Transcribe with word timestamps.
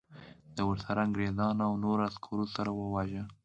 د 0.55 0.57
ورسره 0.69 0.99
انګریزانو 1.07 1.61
او 1.67 1.73
نورو 1.83 2.01
عسکرو 2.09 2.45
سره 2.55 2.69
وواژه. 2.73 3.23